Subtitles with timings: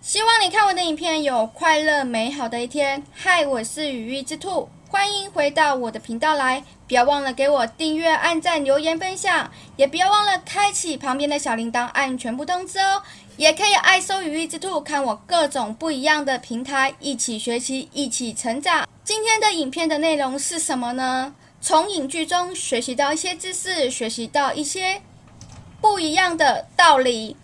[0.00, 3.02] 希望你看我的影片有快乐美好的一天。
[3.12, 6.62] 嗨，我是羽翼之兔，欢迎回到我的频道来。
[6.86, 13.02] 不要忘了给我订阅、按赞、留言、分享，也不要忘了开启旁边的小铃铛，按全部通知哦。
[13.36, 18.88] 也可以爱搜羽翼之兔，看我各种不一样的平台，一起学习，一起成长。
[19.02, 21.34] 今天的影片的内容是什么呢？
[21.60, 25.02] 从影剧中学习到一些知识，学习到一些
[25.80, 27.36] 不一样的道理。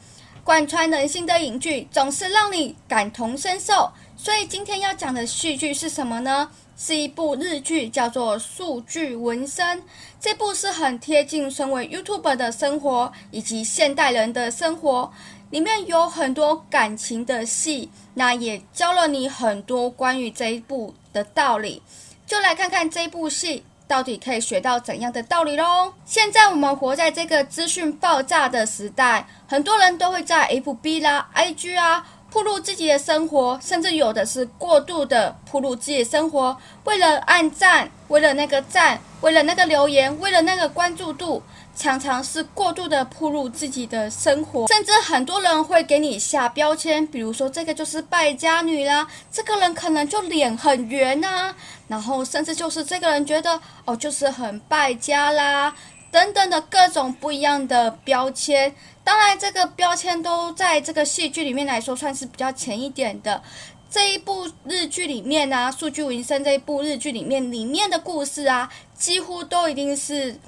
[0.45, 6.51] 贯穿人心的影剧总是让你感同身受，所以今天要讲的戏剧是什么呢？
[6.77, 9.79] 是一部日剧，叫做《数据纹身》。
[10.21, 15.11] 这部是很贴近身为 YouTube 的生活以及现代人的生活。
[15.51, 21.81] 里面有很多感情的戏，那也教了你很多关于这一部的道理。
[22.27, 25.93] 就来看看这部戏到底可以学到怎样的道理喽。
[26.05, 41.43] 现在我们活在这个资讯爆炸的时代，很多人都会在 FB 啦、IG 啊，铺露自己的生活，甚至有的是过度的铺露自己的生活，为了按赞，为了那个赞，为了那个留言，为了那个关注度。
[41.77, 51.57] 常常是过度的铺入自己的生活，甚至很多人会给你下标签，比如说这个就是败家女啦，这个人可能就脸很圆呐、啊，
[51.89, 55.75] 然后甚至就是这个人觉得哦就是很败家啦，
[56.13, 58.73] 等等的各种不一样的标签。
[59.03, 63.43] 当然，这个标签都在这个戏剧里面来说算是比较浅一点的。
[63.91, 70.39] 这一部日剧里面啊，《数据文森》这一部日剧里面里面的故事啊，几乎都一定是。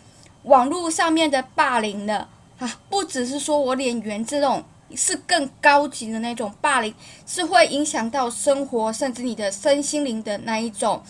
[0.47, 6.95] 网络上面的霸凌了啊，不只是说我脸圆这种，是更高级的那种霸凌，
[7.27, 11.03] 是会影响到生活，甚至你的身心灵的那一种，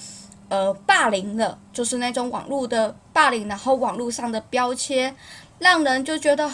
[0.49, 5.15] 呃，霸凌了，就是那种网络的霸凌，然后网络上的标签，
[5.59, 6.51] 让人就觉得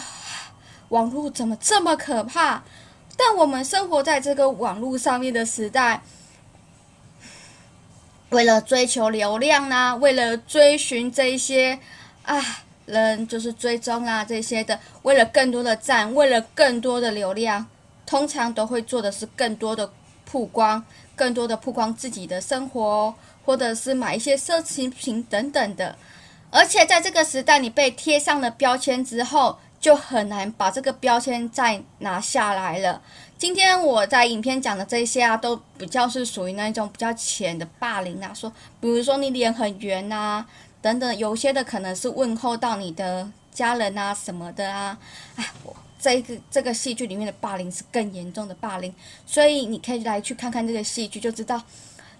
[0.89, 2.63] 网络怎么这么可怕？
[3.15, 6.03] 但我们生活在这个网络上面的时代，
[8.29, 11.79] 为了追求流量啊，为了追寻这一些
[12.23, 12.43] 啊。
[12.85, 17.65] 人就是追踪啊这些的，为了更多的赞，为了更多的流量，
[18.05, 19.89] 通常都会做的是更多的
[20.25, 20.83] 曝光，
[21.15, 23.13] 更多的曝光自己的生活，
[23.45, 25.95] 或者是买一些奢侈品等等的。
[26.51, 33.01] 而且在这个时代，你被贴上了标签之后，就很难把这个标签再拿下来了。
[33.37, 40.45] 今天我在影片讲的这些啊，都比较是属于那种比较浅的霸凌啊，说，比如说你脸很圆呐、啊。
[40.83, 44.97] 等等，有些的可能是问候到你的家人啊什么的啊，
[45.37, 45.45] 哎，
[45.97, 48.93] 这个这个戏剧里面的霸凌是更严重的霸凌，
[49.25, 51.61] 所以你可以来去看看这个戏剧，就知道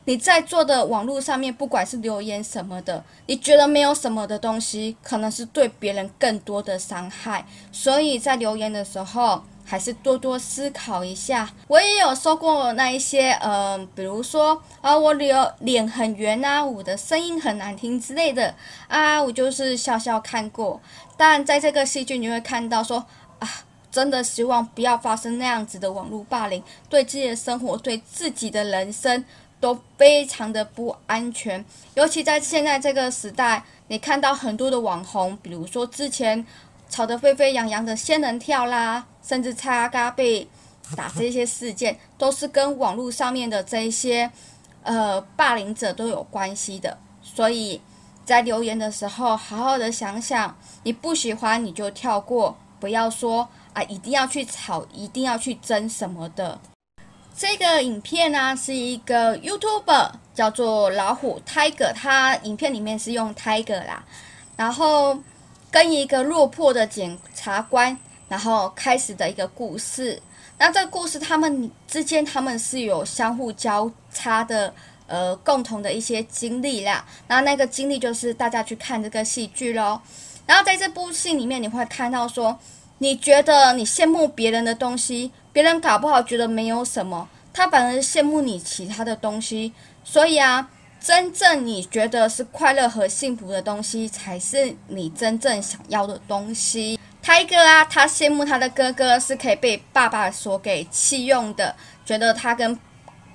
[0.06, 9.44] 你在做的网络上面，不管是留言什么的，你觉得没有什么的东西，可能是对别人更多的伤害，所以在留言的时候。
[9.74, 11.50] 还是多多思考一下。
[11.68, 18.54] 我也有说过那一些，嗯、比如说啊，我脸脸很圆啊，我的声音很难听之类的
[18.88, 20.80] 啊，我就是笑笑看过。
[21.18, 23.04] 但在这个戏剧，你会看到说
[23.40, 23.50] 啊，
[23.92, 29.26] 真的希望不要发生那样子的网络霸凌，对自己的生活、对自己的人生
[29.60, 31.66] 都非常的不安全。
[31.96, 36.46] 尤其在现在这个时代，你看到很多的网红，比如说之前。
[36.94, 40.48] 吵得沸沸扬扬的仙人跳啦，甚至蔡阿嘎被
[40.96, 44.30] 打这些事件， 都是跟网络上面的这一些
[44.84, 46.96] 呃霸凌者都有关系的。
[47.24, 47.82] 所以
[48.24, 56.60] 在留言的时候，好好的想想，你不喜欢你就跳过，不要说啊一定要去吵，一定要去争什么的。
[57.36, 64.04] 这个影片呢、啊、是一个 YouTuber 叫做老虎 Tiger，他影片里面是用 Tiger 啦，
[64.56, 65.18] 然后。
[65.74, 67.98] 跟一个落魄的检察官，
[68.30, 70.22] 然后开始的一个故事。
[70.60, 74.72] 那这个故事，他们之间他们是有相互交叉的，
[75.08, 77.04] 呃，共同的一些经历啦。
[77.28, 80.00] 那那个经历就是大家去看这个戏剧喽。
[80.46, 82.56] 然后在这部戏里面，你会看到说，
[83.00, 89.74] 你觉得你羡慕别人的东西，别人搞不好觉得没有什么，他反而羡慕你其他的东西。
[90.04, 90.70] 所以啊。
[91.04, 96.98] 真正你觉得是快乐和幸福的东西，才是你真正想要的东西。
[97.22, 102.80] 泰哥啊，他羡慕他的哥哥是可以被爸爸所给弃用的，觉得他跟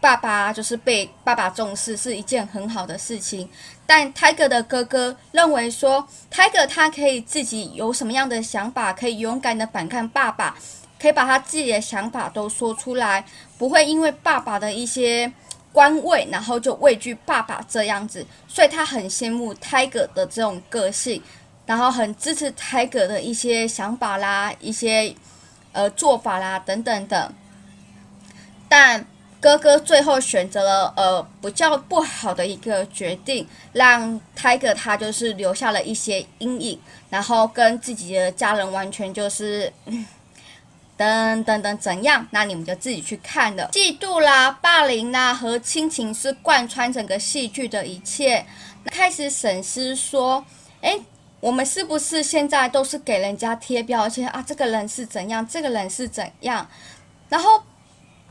[0.01, 3.47] 爸爸就是被爸爸重视是一件很好的事情。
[3.85, 10.57] 但泰哥的哥哥认为说，泰哥他可以自己有什么样的想法，可以勇敢的反抗爸爸，
[10.99, 13.23] 可以把他自己的想法都说出来，
[13.59, 15.31] 不会因为爸爸的一些。
[15.79, 21.23] 官位，然后就畏惧爸爸这样子，所以他很羡慕 Tiger 的这种个性，
[21.67, 25.15] 然后很支持 Tiger 的一些想法啦、一些
[25.71, 27.31] 呃做法啦等等的。
[28.69, 29.07] 但
[29.41, 39.73] 哥哥最后选择了呃比较不好的一个决定，让 Tiger 他就是留下了一些阴影，然后跟自己的家人完全就是。
[40.99, 42.27] 等等等怎样？
[42.33, 43.71] 那你们就自己去看了。
[43.73, 48.45] 嫉妒啦、霸凌啦和亲情是贯穿整个戏剧的一切。
[48.87, 50.45] 开始审视说，
[50.81, 51.01] 诶，
[51.41, 54.43] 我们是不是现在都是给人家贴标签啊？
[54.47, 55.47] 这个人是怎样？
[55.47, 56.67] 这个人是怎样？
[57.29, 57.63] 然后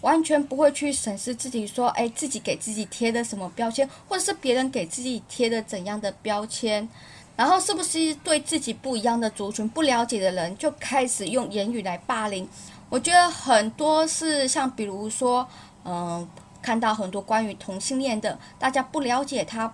[0.02, 6.90] 完全不会去审视自己，说，诶，自己给自己贴的什么标签，或者是别人给自己贴的怎样的标签？
[7.38, 12.50] 然后是不是对自己不一样的族群不了解的人就开始用言语来霸凌？
[12.90, 15.48] 我觉得很多是像比如说，
[15.86, 16.28] 嗯、
[16.64, 19.72] 看到很多关于同性恋的，大家不了解他，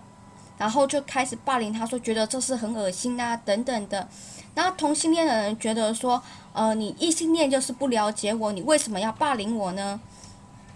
[0.58, 4.06] 然后就开始霸凌他，说觉得这是很恶心啊等等的。
[4.54, 6.22] 然后同性恋的人觉得说，
[6.52, 9.98] 呃，你异性恋就是不了解我，你为什么要霸凌我呢？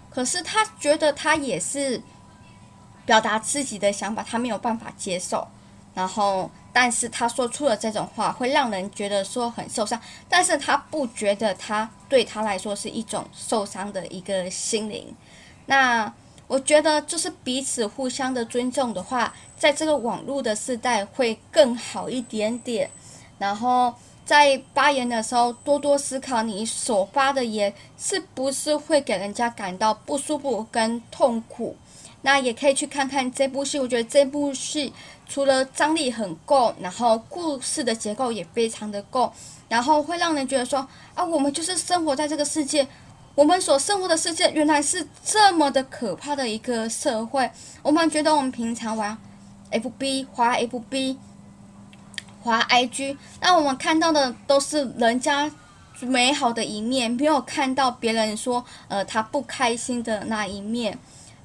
[0.09, 2.01] 可是他觉得他也是
[3.05, 5.47] 表达自己的想法，他没有办法接受，
[5.93, 6.49] 然后。
[6.71, 15.15] 但是他说出了这种话，会让人觉得说很受伤，但是他不觉得他对他来说是一种受伤的一个心灵。
[15.65, 16.11] 那
[16.47, 22.89] 我觉得就是彼此互相的尊重的话，在这个网络的时代会更好一点点。
[23.37, 23.93] 然后
[24.29, 31.75] 在发言的时候，多多思考你所发的言是不是会给人家感到不舒服跟痛苦。
[32.21, 34.93] 那也可以去看看这部戏，我觉得这部戏
[35.27, 39.33] 除了张力很够，然后故事的结构也非常的够，
[39.67, 42.87] 然后会让人觉得说啊，我们就是生活在这个世界，
[43.33, 47.49] 我们所生活的世界原来是这么的可怕的一个社会。
[47.81, 49.17] 我们觉得我们平常玩
[49.71, 51.17] FB 滑 FB
[52.41, 55.51] 滑 IG，那我们看到的都是人家
[56.01, 60.97] 美好的一面，没有看到别人说呃他不开心的那一面。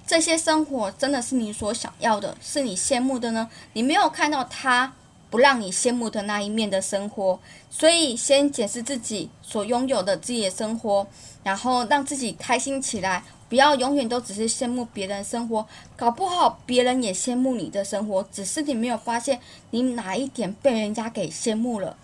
[0.07, 3.49] 这些生活真的是你所想要的，是你羡慕的呢？
[3.73, 4.93] 你没有看到他
[5.31, 11.07] 不让你羡慕的那一面的生活，所以先检视自己所拥有的自己的生活，
[11.43, 13.25] 然后让自己开心起来，
[13.55, 15.65] 不要永远都只是羡慕别人生活，
[15.95, 19.39] 搞不好别人也羡慕你的生活，只是你没有发现
[19.71, 21.97] 你哪一点被人家给羡慕了。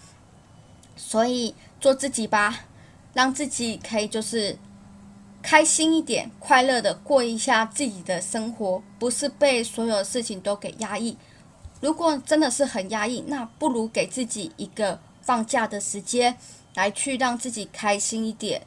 [0.94, 2.67] 所以做自己吧，
[3.14, 4.56] 让自己可以就是。
[5.43, 11.17] 开心一点，快乐的过一下自己的生活，不是被所有事情都给压抑。
[11.81, 16.37] 如果真的是很压抑，那不如给自己一个放假的时间，
[16.75, 18.62] 来去让自己开心一点，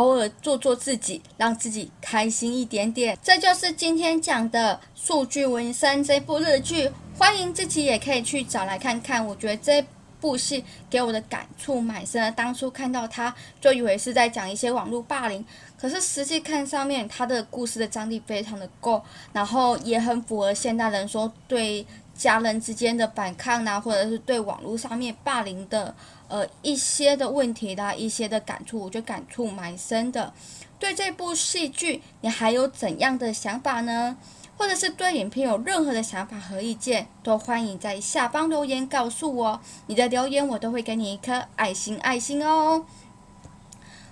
[0.00, 3.18] 偶尔做做自己，让自己开心一点点。
[3.22, 9.24] 这就是今天讲的《数据纹身》这部日剧，欢迎自己也可以去找来看看。
[9.24, 9.84] 我觉得这
[10.18, 15.44] 部戏给我的感触蛮深的，当初看到他就以为是在讲一些网络霸凌，
[15.78, 19.02] 可是实际看上面他的故事的张力非常的够，
[19.34, 21.84] 然后也很符合现代人说对
[22.20, 25.94] 家人之间的反抗啊，或者是对网络上面霸凌的
[26.28, 30.30] 呃一些的问题的一些的感触，我觉得感触蛮深的。
[30.78, 34.18] 对这部戏剧，你还有怎样的想法呢？
[34.58, 39.58] 或者是对影片有任何的想法和意见，都欢迎在下方留言告诉我。
[39.86, 42.84] 你的留言我都会给你一颗爱心，爱心哦。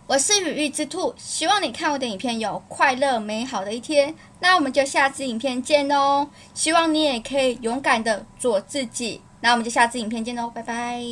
[0.08, 4.14] 我是雨玉之兔，希望你看我的影片有快乐美好的一天。
[4.40, 6.26] 那我们就下支影片见哦。
[6.54, 9.21] 希望你也可以勇敢的做自己。
[9.42, 11.02] 那我们就下支影片见喽，拜拜。